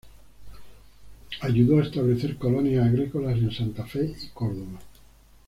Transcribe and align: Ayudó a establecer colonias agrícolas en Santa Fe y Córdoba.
Ayudó 1.41 1.77
a 1.79 1.83
establecer 1.83 2.35
colonias 2.37 2.87
agrícolas 2.87 3.37
en 3.37 3.51
Santa 3.51 3.85
Fe 3.85 4.11
y 4.19 4.29
Córdoba. 4.29 4.79